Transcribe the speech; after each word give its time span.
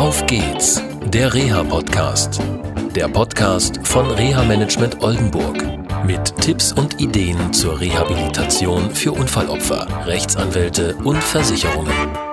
Auf 0.00 0.24
geht's, 0.26 0.82
der 1.12 1.34
Reha-Podcast. 1.34 2.40
Der 2.96 3.06
Podcast 3.06 3.86
von 3.86 4.10
Reha-Management 4.10 5.02
Oldenburg. 5.02 5.62
Mit 6.06 6.34
Tipps 6.38 6.72
und 6.72 6.98
Ideen 6.98 7.52
zur 7.52 7.78
Rehabilitation 7.78 8.90
für 8.94 9.12
Unfallopfer, 9.12 9.86
Rechtsanwälte 10.06 10.96
und 11.04 11.22
Versicherungen. 11.22 12.29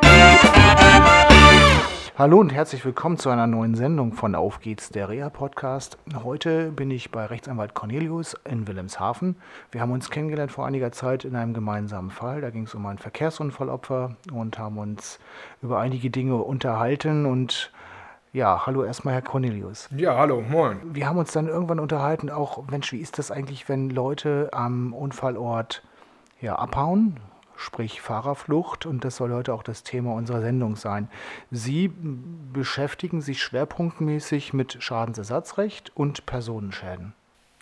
Hallo 2.18 2.40
und 2.40 2.52
herzlich 2.52 2.84
willkommen 2.84 3.18
zu 3.18 3.30
einer 3.30 3.46
neuen 3.46 3.76
Sendung 3.76 4.12
von 4.12 4.34
Auf 4.34 4.60
geht's, 4.60 4.90
der 4.90 5.08
Reha-Podcast. 5.08 6.00
Heute 6.24 6.72
bin 6.72 6.90
ich 6.90 7.12
bei 7.12 7.24
Rechtsanwalt 7.24 7.76
Cornelius 7.76 8.36
in 8.44 8.68
Wilhelmshaven. 8.68 9.36
Wir 9.70 9.82
haben 9.82 9.92
uns 9.92 10.10
kennengelernt 10.10 10.52
vor 10.52 10.66
einiger 10.66 10.92
Zeit 10.92 11.26
in 11.26 11.36
einem 11.36 11.54
gemeinsamen 11.54 12.10
Fall. 12.10 12.42
Da 12.42 12.50
ging 12.50 12.64
es 12.64 12.74
um 12.74 12.84
ein 12.88 12.98
Verkehrsunfallopfer 12.98 14.16
und 14.34 14.58
haben 14.58 14.80
uns 14.80 15.20
über 15.62 15.78
einige 15.78 16.10
Dinge 16.10 16.38
unterhalten. 16.38 17.28
Und 17.28 17.72
ja, 18.34 18.66
hallo 18.66 18.84
erstmal, 18.84 19.14
Herr 19.14 19.22
Cornelius. 19.22 19.88
Ja, 19.96 20.18
hallo, 20.18 20.42
moin. 20.42 20.80
Wir 20.96 21.08
haben 21.08 21.20
uns 21.20 21.34
dann 21.34 21.48
irgendwann 21.48 21.80
unterhalten, 21.80 22.32
auch, 22.32 22.68
Mensch, 22.68 22.92
wie 22.94 23.00
ist 23.00 23.20
das 23.20 23.30
eigentlich, 23.30 23.70
wenn 23.70 23.92
Leute 23.92 24.50
am 24.54 24.92
Unfallort 24.92 25.84
ja, 26.42 26.56
abhauen? 26.56 27.20
Sprich 27.58 28.02
Fahrerflucht. 28.02 28.86
Und 28.86 29.04
das 29.04 29.18
soll 29.18 29.34
heute 29.34 29.54
auch 29.54 29.64
das 29.64 29.84
Thema 29.84 30.14
unserer 30.14 30.42
Sendung 30.42 30.76
sein. 30.76 31.10
Sie 31.52 31.92
beschäftigen 32.54 33.22
sich 33.22 33.42
schwerpunktmäßig 33.42 34.54
mit 34.54 34.82
Schadensersatzrecht 34.82 35.92
und 35.96 36.26
Personenschäden. 36.26 37.14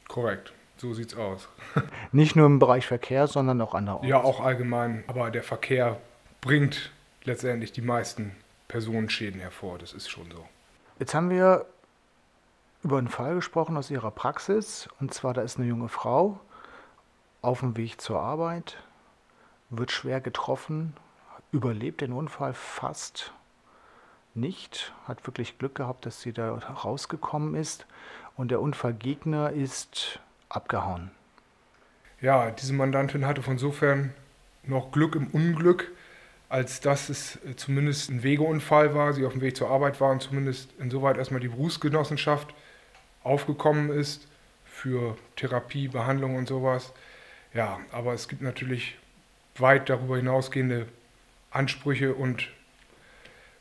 Korrekt, 0.08 0.54
so 0.78 0.94
sieht's 0.94 1.16
aus. 1.16 1.50
Nicht 2.12 2.36
nur 2.36 2.46
im 2.46 2.60
Bereich 2.60 2.86
Verkehr, 2.86 3.28
sondern 3.28 3.60
auch 3.62 3.74
anderorts. 3.74 4.08
Ja, 4.08 4.22
auch 4.22 4.40
allgemein. 4.40 5.04
Aber 5.08 5.32
der 5.32 5.44
Verkehr 5.44 6.00
bringt 6.42 6.92
letztendlich 7.24 7.72
die 7.72 7.82
meisten 7.82 8.36
Personenschäden 8.68 9.40
hervor. 9.42 9.78
Das 9.80 9.94
ist 9.94 10.10
schon 10.10 10.30
so. 10.32 10.46
Jetzt 11.00 11.14
haben 11.14 11.30
wir 11.30 11.66
über 12.84 13.00
einen 13.00 13.08
Fall 13.08 13.36
gesprochen 13.36 13.78
aus 13.78 13.90
Ihrer 13.90 14.12
Praxis. 14.12 14.88
Und 15.00 15.14
zwar, 15.14 15.34
da 15.34 15.42
ist 15.42 15.58
eine 15.58 15.68
junge 15.68 15.90
Frau 15.90 16.40
auf 17.42 17.60
dem 17.62 17.78
Weg 17.78 18.00
zur 18.00 18.20
Arbeit 18.20 18.78
wird 19.70 19.92
schwer 19.92 20.22
getroffen, 20.22 20.96
überlebt 21.52 22.02
den 22.02 22.12
Unfall 22.12 22.54
fast 22.54 23.34
nicht, 24.34 24.94
hat 25.08 25.26
wirklich 25.28 25.58
Glück 25.58 25.76
gehabt, 25.76 26.06
dass 26.06 26.22
sie 26.22 26.34
da 26.34 26.54
rausgekommen 26.56 27.56
ist 27.56 27.86
und 28.36 28.52
der 28.52 28.62
Unfallgegner 28.62 29.52
ist 29.52 30.20
abgehauen. 30.50 31.12
Ja, 32.22 32.52
diese 32.52 32.74
Mandantin 32.74 33.26
hatte 33.26 33.42
von 33.42 33.54
insofern 33.54 34.14
noch 34.64 34.92
Glück 34.92 35.16
im 35.16 35.28
Unglück, 35.28 35.92
als 36.50 36.80
dass 36.80 37.10
es 37.10 37.38
äh, 37.46 37.56
zumindest 37.56 38.10
ein 38.10 38.24
Wegeunfall 38.24 38.94
war, 38.94 39.14
sie 39.14 39.26
auf 39.26 39.34
dem 39.34 39.42
Weg 39.42 39.56
zur 39.58 39.70
Arbeit 39.70 40.00
war 40.02 40.12
und 40.12 40.22
zumindest 40.22 40.74
insoweit 40.80 41.18
erstmal 41.18 41.40
die 41.40 41.48
Berufsgenossenschaft 41.48 42.54
aufgekommen 43.24 43.90
ist 43.90 44.28
für 44.66 45.18
Therapie, 45.36 45.88
Behandlung 45.88 46.36
und 46.36 46.48
sowas. 46.48 46.94
Ja, 47.54 47.80
aber 47.92 48.14
es 48.14 48.28
gibt 48.28 48.42
natürlich 48.42 48.98
weit 49.58 49.90
darüber 49.90 50.18
hinausgehende 50.18 50.88
Ansprüche 51.52 52.14
und 52.14 52.50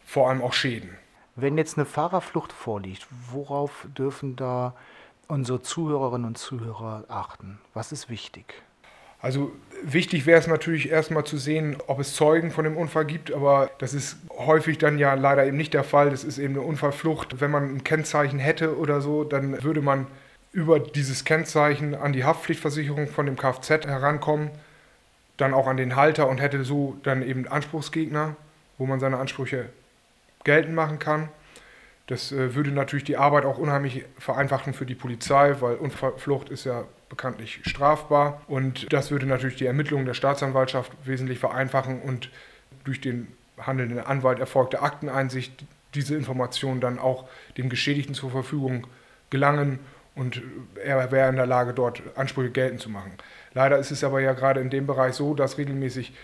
vor 0.05 0.29
allem 0.29 0.43
auch 0.43 0.53
Schäden. 0.53 0.91
Wenn 1.37 1.59
jetzt 1.59 1.77
eine 1.77 1.87
Fahrerflucht 1.87 2.53
vorliegt, 2.53 3.07
worauf 3.31 3.87
dürfen 3.97 4.37
da 4.37 4.75
unsere 5.27 5.63
Zuhörerinnen 5.63 6.27
und 6.27 6.39
Zuhörer 6.39 7.05
achten? 7.09 7.59
Was 7.73 7.93
ist 7.93 8.09
wichtig? 8.09 8.63
Also 9.21 9.53
wichtig 9.83 10.27
wäre 10.27 10.39
es 10.39 10.47
natürlich 10.47 10.91
erstmal 10.91 11.25
zu 11.25 11.39
sehen, 11.39 11.79
ob 11.87 11.99
es 11.99 12.15
Zeugen 12.15 12.51
von 12.51 12.65
dem 12.65 12.77
Unfall 12.77 13.07
gibt, 13.07 13.33
aber 13.33 13.71
das 13.79 13.95
ist 13.95 14.19
häufig 14.37 14.77
dann 14.77 14.99
ja 14.99 15.15
leider 15.15 15.47
eben 15.47 15.57
nicht 15.57 15.73
der 15.73 15.83
Fall. 15.83 16.11
Das 16.11 16.25
ist 16.25 16.39
eben 16.39 16.55
eine 16.55 16.63
Unfallflucht. 16.63 17.41
Wenn 17.41 17.51
man 17.51 17.75
ein 17.75 17.85
Kennzeichen 17.85 18.39
hätte 18.39 18.77
oder 18.77 19.01
so, 19.01 19.25
dann 19.25 19.63
würde 19.65 19.81
man 19.81 20.07
über 20.53 20.79
dieses 20.79 21.25
Kennzeichen 21.25 21.95
an 21.95 22.13
die 22.13 22.25
Haftpflichtversicherung 22.25 23.09
von 23.09 23.25
dem 23.27 23.37
Kfz 23.37 23.87
herankommen 23.87 24.51
dann 25.37 25.55
auch 25.55 25.67
an 25.67 25.77
den 25.77 25.97
Halter 25.97 26.29
und 26.29 26.41
hätte 26.41 26.65
so 26.65 26.97
dann 27.03 27.23
eben 27.23 27.47
Anspruchsgegner, 27.49 28.37
wo 28.79 28.87
man 28.87 29.01
seine 29.01 29.19
Ansprüche 29.19 29.69
geltend 30.45 30.75
machen 30.75 30.99
kann. 30.99 31.29
Das 32.07 32.33
äh, 32.33 32.55
würde 32.55 32.71
natürlich 32.71 33.05
die 33.05 33.17
Arbeit 33.17 33.45
auch 33.45 33.59
unheimlich 33.59 34.05
vereinfachen 34.19 34.75
für 34.75 34.85
die 34.87 34.95
Polizei, 34.95 35.57
weil 35.61 35.77
Unfallflucht 35.77 36.51
ist 36.51 36.65
ja 36.65 36.85
bekanntlich 37.09 37.61
strafbar. 37.65 38.43
Und 38.47 38.93
das 38.93 39.11
würde 39.11 39.27
natürlich 39.27 39.57
die 39.57 39.67
Ermittlungen 39.67 40.05
der 40.05 40.15
Staatsanwaltschaft 40.15 40.93
wesentlich 41.05 41.39
vereinfachen 41.39 42.03
und 42.03 42.31
durch 42.85 43.01
den 43.01 43.29
handelnden 43.59 44.01
Anwalt 44.01 44.39
erfolgte 44.39 44.83
Akteneinsicht 44.83 45.65
diese 45.95 46.17
Informationen 46.17 46.81
dann 46.81 46.99
auch 46.99 47.25
dem 47.57 47.69
Geschädigten 47.69 48.15
zur 48.15 48.31
Verfügung 48.31 48.87
gelangen 49.31 49.79
und 50.15 50.43
er 50.83 51.11
wäre 51.11 51.29
in 51.29 51.37
der 51.37 51.47
Lage, 51.47 51.73
dort 51.73 52.03
Ansprüche 52.17 52.51
geltend 52.51 52.81
zu 52.81 52.89
machen. 52.89 53.13
Leider 53.53 53.79
ist 53.79 53.91
es 53.91 54.05
aber 54.05 54.21
ja 54.21 54.33
gerade 54.33 54.61
in 54.61 54.71
dem 54.71 54.87
Bereich 54.87 55.15
so, 55.15 55.35
dass 55.35 55.59
regelmäßig 55.59 56.15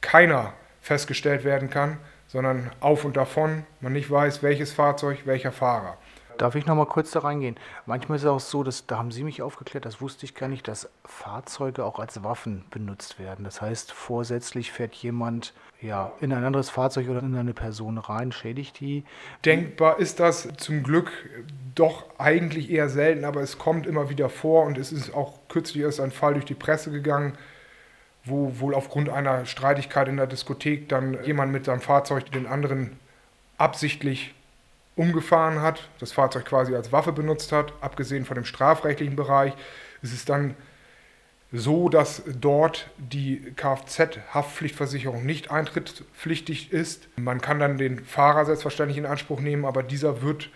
keiner 0.00 0.52
festgestellt 0.80 1.44
werden 1.44 1.70
kann, 1.70 1.98
sondern 2.28 2.70
auf 2.80 3.04
und 3.04 3.16
davon 3.16 3.64
man 3.80 3.92
nicht 3.92 4.10
weiß, 4.10 4.42
welches 4.42 4.72
Fahrzeug, 4.72 5.20
welcher 5.24 5.52
Fahrer. 5.52 5.96
Darf 6.38 6.54
ich 6.54 6.66
noch 6.66 6.76
mal 6.76 6.86
kurz 6.86 7.10
da 7.10 7.20
reingehen? 7.20 7.56
Manchmal 7.84 8.16
ist 8.16 8.22
es 8.22 8.28
auch 8.28 8.40
so, 8.40 8.62
dass, 8.62 8.86
da 8.86 8.98
haben 8.98 9.10
Sie 9.10 9.24
mich 9.24 9.42
aufgeklärt, 9.42 9.84
das 9.84 10.00
wusste 10.00 10.24
ich 10.24 10.36
gar 10.36 10.48
nicht, 10.48 10.68
dass 10.68 10.88
Fahrzeuge 11.04 11.84
auch 11.84 11.98
als 11.98 12.22
Waffen 12.22 12.64
benutzt 12.70 13.18
werden. 13.18 13.44
Das 13.44 13.60
heißt, 13.60 13.90
vorsätzlich 13.90 14.70
fährt 14.70 14.94
jemand 14.94 15.52
ja, 15.80 16.12
in 16.20 16.32
ein 16.32 16.44
anderes 16.44 16.70
Fahrzeug 16.70 17.08
oder 17.08 17.20
in 17.20 17.36
eine 17.36 17.54
Person 17.54 17.98
rein, 17.98 18.30
schädigt 18.30 18.78
die. 18.78 19.04
Denkbar 19.44 19.98
ist 19.98 20.20
das 20.20 20.48
zum 20.56 20.84
Glück 20.84 21.10
doch 21.74 22.04
eigentlich 22.18 22.70
eher 22.70 22.88
selten, 22.88 23.24
aber 23.24 23.40
es 23.40 23.58
kommt 23.58 23.86
immer 23.86 24.08
wieder 24.08 24.28
vor 24.28 24.64
und 24.64 24.78
es 24.78 24.92
ist 24.92 25.14
auch 25.14 25.34
kürzlich 25.48 25.82
erst 25.82 26.00
ein 26.00 26.12
Fall 26.12 26.34
durch 26.34 26.44
die 26.44 26.54
Presse 26.54 26.92
gegangen, 26.92 27.36
wo 28.24 28.60
wohl 28.60 28.74
aufgrund 28.74 29.08
einer 29.08 29.44
Streitigkeit 29.44 30.06
in 30.06 30.16
der 30.18 30.26
Diskothek 30.28 30.88
dann 30.88 31.22
jemand 31.24 31.50
mit 31.50 31.64
seinem 31.64 31.80
Fahrzeug 31.80 32.30
den 32.30 32.46
anderen 32.46 32.96
absichtlich 33.56 34.34
umgefahren 34.98 35.62
hat, 35.62 35.88
das 36.00 36.12
Fahrzeug 36.12 36.44
quasi 36.44 36.74
als 36.74 36.92
Waffe 36.92 37.12
benutzt 37.12 37.52
hat, 37.52 37.72
abgesehen 37.80 38.24
von 38.24 38.34
dem 38.34 38.44
strafrechtlichen 38.44 39.16
Bereich, 39.16 39.54
ist 40.02 40.12
es 40.12 40.24
dann 40.24 40.54
so, 41.52 41.88
dass 41.88 42.22
dort 42.26 42.90
die 42.98 43.54
Kfz-Haftpflichtversicherung 43.56 45.24
nicht 45.24 45.50
eintrittspflichtig 45.50 46.72
ist. 46.72 47.08
Man 47.16 47.40
kann 47.40 47.58
dann 47.58 47.78
den 47.78 48.04
Fahrer 48.04 48.44
selbstverständlich 48.44 48.98
in 48.98 49.06
Anspruch 49.06 49.40
nehmen, 49.40 49.64
aber 49.64 49.82
dieser 49.82 50.20
wird 50.20 50.50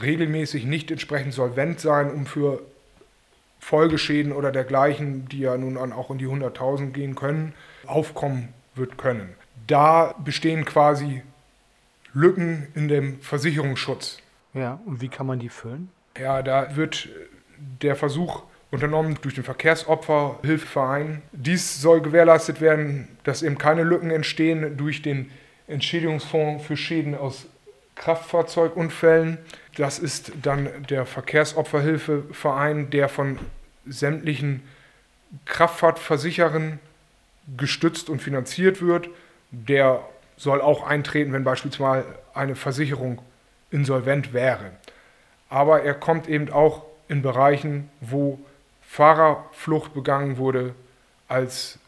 regelmäßig 0.00 0.64
nicht 0.64 0.90
entsprechend 0.90 1.32
solvent 1.34 1.80
sein, 1.80 2.12
um 2.12 2.26
für 2.26 2.62
Folgeschäden 3.58 4.32
oder 4.32 4.52
dergleichen, 4.52 5.26
die 5.28 5.40
ja 5.40 5.56
nun 5.56 5.78
auch 5.92 6.10
in 6.10 6.18
die 6.18 6.26
100.000 6.26 6.90
gehen 6.92 7.14
können, 7.14 7.54
aufkommen 7.86 8.50
wird 8.74 8.98
können. 8.98 9.34
Da 9.66 10.14
bestehen 10.22 10.64
quasi 10.64 11.22
Lücken 12.16 12.68
in 12.74 12.88
dem 12.88 13.20
Versicherungsschutz. 13.20 14.22
Ja, 14.54 14.80
und 14.86 15.02
wie 15.02 15.08
kann 15.08 15.26
man 15.26 15.38
die 15.38 15.50
füllen? 15.50 15.90
Ja, 16.18 16.42
da 16.42 16.74
wird 16.74 17.10
der 17.82 17.94
Versuch 17.94 18.44
unternommen 18.70 19.18
durch 19.20 19.34
den 19.34 19.44
Verkehrsopferhilfeverein. 19.44 21.20
Dies 21.32 21.82
soll 21.82 22.00
gewährleistet 22.00 22.62
werden, 22.62 23.08
dass 23.24 23.42
eben 23.42 23.58
keine 23.58 23.82
Lücken 23.82 24.10
entstehen 24.10 24.78
durch 24.78 25.02
den 25.02 25.30
Entschädigungsfonds 25.68 26.64
für 26.64 26.78
Schäden 26.78 27.14
aus 27.14 27.48
Kraftfahrzeugunfällen. 27.96 29.36
Das 29.76 29.98
ist 29.98 30.32
dann 30.40 30.70
der 30.88 31.04
Verkehrsopferhilfeverein, 31.04 32.88
der 32.88 33.10
von 33.10 33.38
sämtlichen 33.86 34.62
Kraftfahrtversicherern 35.44 36.78
gestützt 37.58 38.08
und 38.08 38.22
finanziert 38.22 38.80
wird, 38.80 39.10
der 39.50 40.02
soll 40.36 40.60
auch 40.60 40.86
eintreten, 40.86 41.32
wenn 41.32 41.44
beispielsweise 41.44 42.06
eine 42.34 42.54
Versicherung 42.54 43.20
insolvent 43.70 44.32
wäre. 44.32 44.72
Aber 45.48 45.82
er 45.82 45.94
kommt 45.94 46.28
eben 46.28 46.52
auch 46.52 46.84
in 47.08 47.22
Bereichen, 47.22 47.90
wo 48.00 48.38
Fahrerflucht 48.82 49.94
begangen 49.94 50.38
wurde, 50.38 50.74
als, 51.28 51.78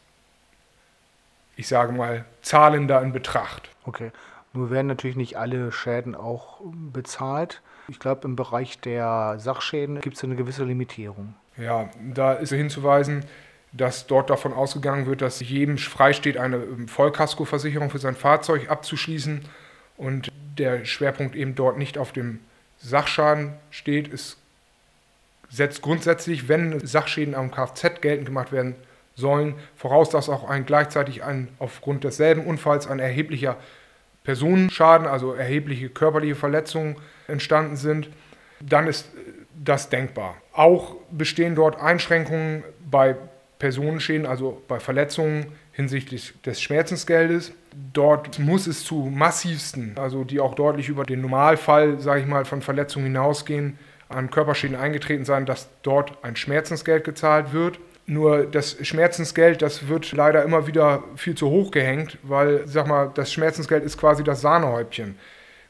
ich 1.55 1.67
sage 1.67 1.91
mal, 1.91 2.25
zahlender 2.41 3.01
in 3.01 3.11
Betracht. 3.13 3.69
Okay. 3.85 4.11
Nur 4.53 4.71
werden 4.71 4.87
natürlich 4.87 5.15
nicht 5.15 5.37
alle 5.37 5.71
Schäden 5.71 6.15
auch 6.15 6.59
bezahlt. 6.63 7.61
Ich 7.87 7.99
glaube, 7.99 8.27
im 8.27 8.35
Bereich 8.35 8.79
der 8.79 9.35
Sachschäden 9.37 10.01
gibt 10.01 10.17
es 10.17 10.23
eine 10.23 10.35
gewisse 10.35 10.63
Limitierung. 10.63 11.35
Ja, 11.57 11.89
da 12.13 12.33
ist 12.33 12.51
hinzuweisen, 12.51 13.25
dass 13.71 14.07
dort 14.07 14.29
davon 14.29 14.53
ausgegangen 14.53 15.05
wird, 15.05 15.21
dass 15.21 15.39
jedem 15.39 15.77
freisteht, 15.77 16.37
eine 16.37 16.57
ähm, 16.57 16.87
Vollkaskoversicherung 16.87 17.89
für 17.89 17.99
sein 17.99 18.15
Fahrzeug 18.15 18.69
abzuschließen 18.69 19.41
und 19.97 20.31
der 20.57 20.85
Schwerpunkt 20.85 21.35
eben 21.35 21.55
dort 21.55 21.77
nicht 21.77 21.97
auf 21.97 22.11
dem 22.11 22.39
Sachschaden 22.79 23.53
steht. 23.71 24.11
Es 24.11 24.37
setzt 25.49 25.81
grundsätzlich, 25.81 26.47
wenn 26.47 26.85
Sachschäden 26.85 27.35
am 27.35 27.51
Kfz 27.51 28.01
geltend 28.01 28.25
gemacht 28.25 28.51
werden 28.51 28.75
sollen, 29.15 29.55
voraus, 29.75 30.09
dass 30.09 30.29
auch 30.29 30.49
ein 30.49 30.65
gleichzeitig 30.65 31.23
ein, 31.23 31.49
aufgrund 31.59 32.03
desselben 32.03 32.45
Unfalls 32.45 32.87
ein 32.87 32.99
erheblicher 32.99 33.57
Personenschaden, 34.23 35.07
also 35.07 35.33
erhebliche 35.33 35.89
körperliche 35.89 36.35
Verletzungen 36.35 36.95
entstanden 37.27 37.75
sind, 37.75 38.09
dann 38.59 38.87
ist 38.87 39.09
das 39.55 39.89
denkbar. 39.89 40.35
Auch 40.53 40.95
bestehen 41.11 41.55
dort 41.55 41.79
Einschränkungen 41.79 42.63
bei 42.89 43.15
Personenschäden, 43.59 44.25
also 44.25 44.61
bei 44.69 44.79
Verletzungen 44.79 45.47
hinsichtlich 45.73 46.33
des 46.45 46.61
Schmerzensgeldes. 46.61 47.51
Dort 47.93 48.39
muss 48.39 48.67
es 48.67 48.83
zu 48.83 49.11
massivsten, 49.13 49.97
also 49.97 50.23
die 50.23 50.39
auch 50.39 50.55
deutlich 50.55 50.89
über 50.89 51.03
den 51.03 51.21
Normalfall, 51.21 51.99
sage 51.99 52.21
ich 52.21 52.25
mal, 52.25 52.45
von 52.45 52.61
Verletzungen 52.61 53.05
hinausgehen, 53.07 53.77
an 54.07 54.31
Körperschäden 54.31 54.75
eingetreten 54.75 55.25
sein, 55.25 55.45
dass 55.45 55.69
dort 55.83 56.23
ein 56.23 56.35
Schmerzensgeld 56.35 57.03
gezahlt 57.03 57.53
wird. 57.53 57.79
Nur 58.07 58.45
das 58.45 58.77
Schmerzensgeld, 58.81 59.61
das 59.61 59.87
wird 59.87 60.13
leider 60.13 60.43
immer 60.43 60.65
wieder 60.65 61.03
viel 61.15 61.35
zu 61.35 61.49
hoch 61.49 61.69
gehängt, 61.69 62.17
weil, 62.23 62.65
sag 62.65 62.87
mal, 62.87 63.11
das 63.13 63.31
Schmerzensgeld 63.31 63.83
ist 63.83 63.99
quasi 63.99 64.23
das 64.23 64.41
Sahnehäubchen. 64.41 65.15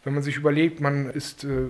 Wenn 0.03 0.13
man 0.13 0.24
sich 0.24 0.38
überlegt, 0.38 0.80
man 0.80 1.09
ist 1.09 1.44
äh, 1.44 1.68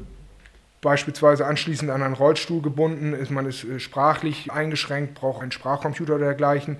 beispielsweise 0.81 1.45
anschließend 1.45 1.91
an 1.91 2.03
einen 2.03 2.13
Rollstuhl 2.13 2.61
gebunden 2.61 3.13
ist, 3.13 3.31
man 3.31 3.45
ist 3.45 3.63
äh, 3.63 3.79
sprachlich 3.79 4.51
eingeschränkt, 4.51 5.15
braucht 5.15 5.41
einen 5.41 5.51
Sprachcomputer 5.51 6.15
oder 6.15 6.25
dergleichen. 6.25 6.77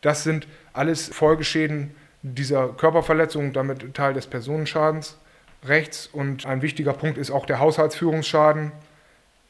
Das 0.00 0.22
sind 0.22 0.46
alles 0.72 1.08
Folgeschäden 1.08 1.94
dieser 2.22 2.68
Körperverletzung, 2.68 3.52
damit 3.52 3.94
Teil 3.94 4.14
des 4.14 4.26
Personenschadens 4.26 5.18
rechts. 5.64 6.06
Und 6.06 6.46
ein 6.46 6.62
wichtiger 6.62 6.92
Punkt 6.92 7.18
ist 7.18 7.30
auch 7.30 7.46
der 7.46 7.58
Haushaltsführungsschaden, 7.58 8.72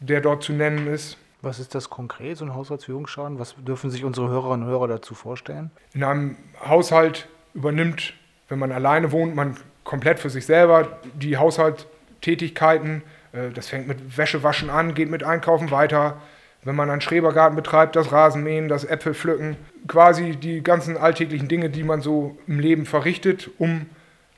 der 0.01 0.21
dort 0.21 0.43
zu 0.43 0.53
nennen 0.53 0.87
ist. 0.87 1.17
Was 1.43 1.59
ist 1.59 1.75
das 1.75 1.89
konkret, 1.89 2.37
so 2.37 2.45
ein 2.45 2.55
Haushaltsführungsschaden? 2.55 3.39
Was 3.39 3.55
dürfen 3.57 3.91
sich 3.91 4.05
unsere 4.05 4.29
Hörerinnen 4.29 4.67
und 4.67 4.73
Hörer 4.73 4.89
dazu 4.89 5.15
vorstellen? 5.15 5.71
In 5.95 6.05
einem 6.05 6.37
Haushalt 6.65 7.29
übernimmt, 7.55 8.15
wenn 8.49 8.59
man 8.59 8.73
alleine 8.73 9.11
wohnt, 9.13 9.35
man 9.35 9.57
komplett 9.85 10.19
für 10.19 10.31
sich 10.31 10.45
selber 10.45 10.99
die 11.15 11.37
Haushaltstätigkeiten 11.39 13.03
das 13.33 13.69
fängt 13.69 13.89
mit 13.89 14.17
Wäschewaschen 14.17 14.71
an, 14.71 14.95
geht 14.95 15.11
mit 15.11 15.23
Einkaufen 15.23 15.71
weiter. 15.71 16.21
Wenn 16.63 16.77
man 16.77 16.91
einen 16.91 17.01
Schrebergarten 17.01 17.57
betreibt, 17.57 17.97
das 17.97 18.13
Rasenmähen, 18.13 18.69
das 18.69 18.85
Äpfelpflücken, 18.85 19.57
quasi 19.89 20.37
die 20.37 20.63
ganzen 20.63 20.99
alltäglichen 20.99 21.49
Dinge, 21.49 21.71
die 21.71 21.85
man 21.85 22.03
so 22.03 22.37
im 22.47 22.59
Leben 22.59 22.85
verrichtet, 22.85 23.51
um 23.59 23.87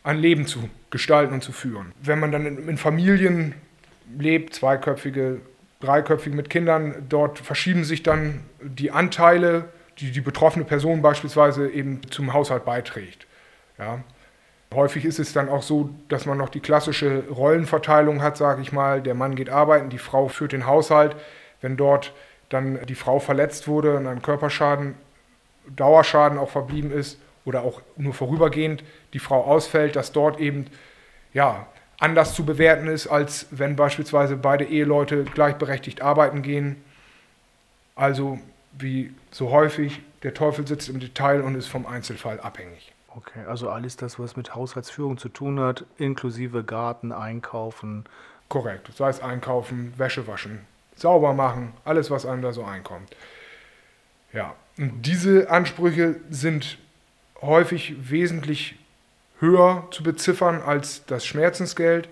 ein 0.04 0.18
Leben 0.18 0.46
zu 0.46 0.68
gestalten 0.90 1.34
und 1.34 1.42
zu 1.42 1.52
führen. 1.52 1.92
Wenn 2.00 2.20
man 2.20 2.30
dann 2.30 2.46
in, 2.46 2.76
Familien 2.76 3.54
lebt, 4.18 4.54
zweiköpfige, 4.54 5.40
dreiköpfige 5.80 6.36
mit 6.36 6.50
Kindern, 6.50 6.94
dort 7.08 7.38
verschieben 7.38 7.84
sich 7.84 8.02
dann 8.02 8.40
die 8.60 8.90
Anteile, 8.90 9.64
die 9.98 10.12
die 10.12 10.20
betroffene 10.20 10.64
Person 10.64 11.02
beispielsweise 11.02 11.68
eben 11.68 12.00
zum 12.10 12.32
Haushalt 12.32 12.64
beiträgt. 12.64 13.26
Ja. 13.78 14.00
Häufig 14.74 15.04
ist 15.04 15.18
es 15.18 15.32
dann 15.32 15.48
auch 15.48 15.62
so, 15.62 15.90
dass 16.08 16.26
man 16.26 16.38
noch 16.38 16.48
die 16.48 16.60
klassische 16.60 17.24
Rollenverteilung 17.28 18.22
hat, 18.22 18.36
sage 18.36 18.62
ich 18.62 18.72
mal. 18.72 19.02
Der 19.02 19.14
Mann 19.14 19.34
geht 19.34 19.50
arbeiten, 19.50 19.90
die 19.90 19.98
Frau 19.98 20.28
führt 20.28 20.52
den 20.52 20.66
Haushalt. 20.66 21.16
Wenn 21.60 21.76
dort 21.76 22.12
dann 22.48 22.84
die 22.86 22.94
Frau 22.94 23.18
verletzt 23.18 23.68
wurde 23.68 23.96
und 23.96 24.06
ein 24.06 24.22
Körperschaden, 24.22 24.94
Dauerschaden 25.74 26.38
auch 26.38 26.50
verblieben 26.50 26.90
ist 26.90 27.18
oder 27.44 27.62
auch 27.62 27.80
nur 27.96 28.14
vorübergehend 28.14 28.84
die 29.12 29.18
Frau 29.18 29.44
ausfällt, 29.44 29.96
dass 29.96 30.12
dort 30.12 30.40
eben 30.40 30.66
ja, 31.32 31.66
anders 31.98 32.34
zu 32.34 32.44
bewerten 32.44 32.88
ist, 32.88 33.06
als 33.06 33.46
wenn 33.50 33.76
beispielsweise 33.76 34.36
beide 34.36 34.64
Eheleute 34.64 35.24
gleichberechtigt 35.24 36.02
arbeiten 36.02 36.42
gehen. 36.42 36.82
Also 37.94 38.38
wie 38.72 39.14
so 39.30 39.50
häufig, 39.50 40.00
der 40.22 40.34
Teufel 40.34 40.66
sitzt 40.66 40.88
im 40.88 41.00
Detail 41.00 41.42
und 41.42 41.54
ist 41.54 41.68
vom 41.68 41.86
Einzelfall 41.86 42.40
abhängig. 42.40 42.91
Okay, 43.14 43.44
also 43.46 43.68
alles 43.68 43.96
das, 43.96 44.18
was 44.18 44.36
mit 44.36 44.54
Haushaltsführung 44.54 45.18
zu 45.18 45.28
tun 45.28 45.60
hat, 45.60 45.84
inklusive 45.98 46.64
Garten, 46.64 47.12
Einkaufen. 47.12 48.04
Korrekt, 48.48 48.90
sei 48.96 49.08
es 49.10 49.20
Einkaufen, 49.20 49.92
Wäsche 49.98 50.26
waschen, 50.26 50.60
sauber 50.96 51.34
machen, 51.34 51.72
alles, 51.84 52.10
was 52.10 52.24
einem 52.24 52.42
da 52.42 52.52
so 52.52 52.64
einkommt. 52.64 53.14
Ja, 54.32 54.54
und 54.78 55.02
diese 55.02 55.50
Ansprüche 55.50 56.16
sind 56.30 56.78
häufig 57.42 58.10
wesentlich 58.10 58.76
höher 59.40 59.86
zu 59.90 60.02
beziffern 60.02 60.62
als 60.62 61.04
das 61.04 61.26
Schmerzensgeld. 61.26 62.08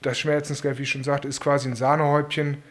Das 0.00 0.18
Schmerzensgeld, 0.18 0.78
wie 0.78 0.82
ich 0.82 0.90
schon 0.90 1.04
sagte, 1.04 1.28
ist 1.28 1.40
quasi 1.40 1.68
ein 1.68 1.76
Sahnehäubchen 1.76 2.62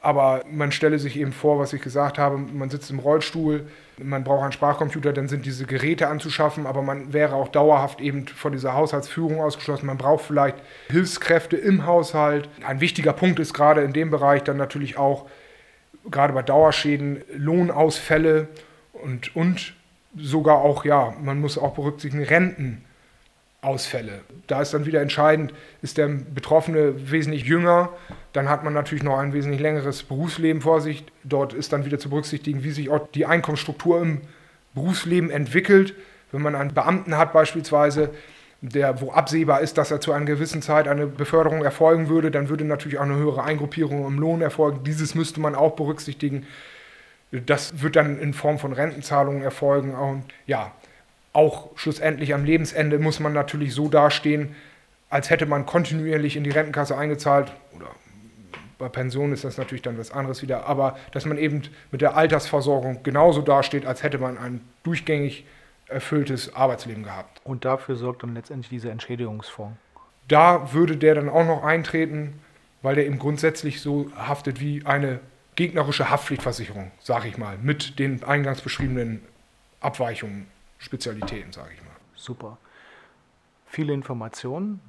aber 0.00 0.44
man 0.50 0.70
stelle 0.70 0.98
sich 0.98 1.18
eben 1.18 1.32
vor, 1.32 1.58
was 1.58 1.72
ich 1.72 1.82
gesagt 1.82 2.18
habe, 2.18 2.38
man 2.38 2.70
sitzt 2.70 2.90
im 2.90 3.00
Rollstuhl, 3.00 3.66
man 3.98 4.22
braucht 4.22 4.42
einen 4.42 4.52
Sprachcomputer, 4.52 5.12
dann 5.12 5.28
sind 5.28 5.44
diese 5.44 5.66
Geräte 5.66 6.08
anzuschaffen, 6.08 6.66
aber 6.66 6.82
man 6.82 7.12
wäre 7.12 7.34
auch 7.34 7.48
dauerhaft 7.48 8.00
eben 8.00 8.26
von 8.28 8.52
dieser 8.52 8.74
Haushaltsführung 8.74 9.40
ausgeschlossen. 9.40 9.86
Man 9.86 9.98
braucht 9.98 10.24
vielleicht 10.24 10.56
Hilfskräfte 10.88 11.56
im 11.56 11.84
Haushalt. 11.84 12.48
Ein 12.64 12.80
wichtiger 12.80 13.12
Punkt 13.12 13.40
ist 13.40 13.54
gerade 13.54 13.82
in 13.82 13.92
dem 13.92 14.10
Bereich 14.10 14.44
dann 14.44 14.56
natürlich 14.56 14.98
auch, 14.98 15.26
gerade 16.10 16.32
bei 16.32 16.42
Dauerschäden, 16.42 17.22
Lohnausfälle 17.34 18.48
und, 18.92 19.34
und 19.34 19.74
sogar 20.16 20.58
auch, 20.58 20.84
ja, 20.84 21.14
man 21.20 21.40
muss 21.40 21.58
auch 21.58 21.74
berücksichtigen, 21.74 22.24
Renten. 22.24 22.84
Ausfälle. 23.60 24.20
Da 24.46 24.62
ist 24.62 24.72
dann 24.72 24.86
wieder 24.86 25.02
entscheidend, 25.02 25.52
ist 25.82 25.98
der 25.98 26.06
Betroffene 26.06 27.10
wesentlich 27.10 27.44
jünger, 27.44 27.90
dann 28.32 28.48
hat 28.48 28.62
man 28.62 28.72
natürlich 28.72 29.02
noch 29.02 29.18
ein 29.18 29.32
wesentlich 29.32 29.60
längeres 29.60 30.04
Berufsleben 30.04 30.62
vor 30.62 30.80
sich. 30.80 31.04
Dort 31.24 31.54
ist 31.54 31.72
dann 31.72 31.84
wieder 31.84 31.98
zu 31.98 32.08
berücksichtigen, 32.08 32.62
wie 32.62 32.70
sich 32.70 32.88
auch 32.88 33.08
die 33.08 33.26
Einkommensstruktur 33.26 34.00
im 34.00 34.20
Berufsleben 34.74 35.30
entwickelt. 35.30 35.94
Wenn 36.30 36.42
man 36.42 36.54
einen 36.54 36.72
Beamten 36.72 37.16
hat 37.16 37.32
beispielsweise, 37.32 38.10
der, 38.60 39.00
wo 39.00 39.10
absehbar 39.10 39.60
ist, 39.60 39.78
dass 39.78 39.90
er 39.90 40.00
zu 40.00 40.12
einer 40.12 40.24
gewissen 40.24 40.62
Zeit 40.62 40.86
eine 40.88 41.06
Beförderung 41.06 41.64
erfolgen 41.64 42.08
würde, 42.08 42.30
dann 42.30 42.48
würde 42.48 42.64
natürlich 42.64 42.98
auch 42.98 43.04
eine 43.04 43.16
höhere 43.16 43.42
Eingruppierung 43.42 44.06
im 44.06 44.18
Lohn 44.18 44.40
erfolgen. 44.40 44.84
Dieses 44.84 45.14
müsste 45.14 45.40
man 45.40 45.54
auch 45.54 45.74
berücksichtigen. 45.74 46.46
Das 47.30 47.82
wird 47.82 47.96
dann 47.96 48.18
in 48.18 48.34
Form 48.34 48.58
von 48.58 48.72
Rentenzahlungen 48.72 49.42
erfolgen. 49.42 49.94
Und 49.94 50.24
ja, 50.46 50.72
auch 51.32 51.70
schlussendlich 51.76 52.34
am 52.34 52.44
Lebensende 52.44 52.98
muss 52.98 53.20
man 53.20 53.32
natürlich 53.32 53.74
so 53.74 53.88
dastehen, 53.88 54.54
als 55.10 55.30
hätte 55.30 55.46
man 55.46 55.66
kontinuierlich 55.66 56.36
in 56.36 56.44
die 56.44 56.50
Rentenkasse 56.50 56.96
eingezahlt. 56.96 57.52
Oder 57.74 57.88
bei 58.78 58.88
Pensionen 58.88 59.32
ist 59.32 59.44
das 59.44 59.56
natürlich 59.58 59.82
dann 59.82 59.98
was 59.98 60.10
anderes 60.10 60.42
wieder. 60.42 60.66
Aber 60.66 60.96
dass 61.12 61.24
man 61.24 61.38
eben 61.38 61.62
mit 61.90 62.00
der 62.00 62.16
Altersversorgung 62.16 63.02
genauso 63.02 63.42
dasteht, 63.42 63.86
als 63.86 64.02
hätte 64.02 64.18
man 64.18 64.38
ein 64.38 64.60
durchgängig 64.82 65.44
erfülltes 65.86 66.54
Arbeitsleben 66.54 67.02
gehabt. 67.02 67.40
Und 67.44 67.64
dafür 67.64 67.96
sorgt 67.96 68.22
dann 68.22 68.34
letztendlich 68.34 68.68
dieser 68.68 68.90
Entschädigungsfonds. 68.90 69.76
Da 70.28 70.72
würde 70.72 70.96
der 70.96 71.14
dann 71.14 71.30
auch 71.30 71.46
noch 71.46 71.64
eintreten, 71.64 72.40
weil 72.82 72.94
der 72.94 73.06
eben 73.06 73.18
grundsätzlich 73.18 73.80
so 73.80 74.10
haftet 74.14 74.60
wie 74.60 74.84
eine 74.84 75.20
gegnerische 75.56 76.10
Haftpflichtversicherung, 76.10 76.92
sage 77.00 77.28
ich 77.28 77.38
mal, 77.38 77.56
mit 77.58 77.98
den 77.98 78.22
eingangs 78.22 78.60
beschriebenen 78.60 79.22
Abweichungen. 79.80 80.46
Spezialitäten, 80.78 81.52
sage 81.52 81.74
ich 81.74 81.82
mal. 81.82 81.96
Super. 82.14 82.58
Viele 83.66 83.92
Informationen. 83.92 84.80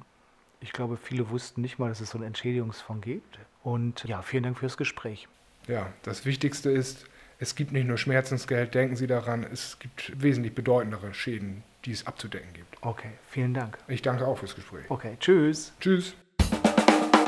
Ich 0.60 0.72
glaube, 0.72 0.96
viele 0.96 1.30
wussten 1.30 1.60
nicht 1.60 1.78
mal, 1.78 1.88
dass 1.88 2.00
es 2.00 2.10
so 2.10 2.18
einen 2.18 2.26
Entschädigungsfonds 2.28 3.04
gibt. 3.04 3.38
Und 3.62 4.04
ja, 4.04 4.22
vielen 4.22 4.42
Dank 4.42 4.58
fürs 4.58 4.76
Gespräch. 4.76 5.28
Ja, 5.68 5.92
das 6.02 6.24
Wichtigste 6.24 6.70
ist, 6.70 7.06
es 7.38 7.54
gibt 7.54 7.72
nicht 7.72 7.86
nur 7.86 7.96
Schmerzensgeld, 7.96 8.74
denken 8.74 8.96
Sie 8.96 9.06
daran, 9.06 9.44
es 9.44 9.78
gibt 9.78 10.20
wesentlich 10.20 10.54
bedeutendere 10.54 11.14
Schäden, 11.14 11.62
die 11.84 11.92
es 11.92 12.06
abzudecken 12.06 12.52
gibt. 12.52 12.76
Okay, 12.82 13.12
vielen 13.28 13.54
Dank. 13.54 13.78
Ich 13.88 14.02
danke 14.02 14.26
auch 14.26 14.38
fürs 14.38 14.54
Gespräch. 14.54 14.84
Okay, 14.90 15.16
tschüss. 15.20 15.72
Tschüss. 15.80 16.14